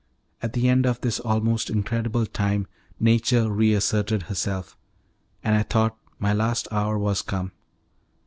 At 0.41 0.53
the 0.53 0.67
end 0.67 0.87
of 0.87 0.99
this 1.01 1.19
almost 1.19 1.69
incredible 1.69 2.25
time 2.25 2.65
nature 2.99 3.51
re 3.51 3.71
asserted 3.75 4.23
herself, 4.23 4.75
and 5.43 5.55
I 5.55 5.61
thought 5.61 5.95
my 6.17 6.33
last 6.33 6.67
hour 6.71 6.97
was 6.97 7.21
come. 7.21 7.51